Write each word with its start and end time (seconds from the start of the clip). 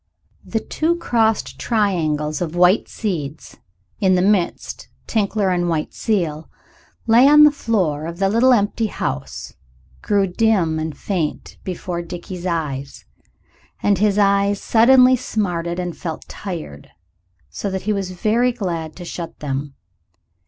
THE 0.43 0.59
two 0.59 0.95
crossed 0.95 1.59
triangles 1.59 2.41
of 2.41 2.55
white 2.55 2.87
seeds, 2.87 3.57
in 3.99 4.15
the 4.15 4.23
midst 4.23 4.87
Tinkler 5.05 5.51
and 5.51 5.65
the 5.65 5.67
white 5.67 5.93
seal, 5.93 6.49
lay 7.05 7.27
on 7.27 7.43
the 7.43 7.51
floor 7.51 8.07
of 8.07 8.17
the 8.17 8.27
little 8.27 8.51
empty 8.51 8.87
house, 8.87 9.53
grew 10.01 10.25
dim 10.25 10.79
and 10.79 10.97
faint 10.97 11.59
before 11.63 12.01
Dickie's 12.01 12.47
eyes, 12.47 13.05
and 13.83 13.99
his 13.99 14.17
eyes 14.17 14.59
suddenly 14.59 15.15
smarted 15.15 15.77
and 15.77 15.95
felt 15.95 16.27
tired 16.27 16.89
so 17.51 17.69
that 17.69 17.83
he 17.83 17.93
was 17.93 18.09
very 18.09 18.51
glad 18.51 18.95
to 18.95 19.05
shut 19.05 19.37
them. 19.37 19.75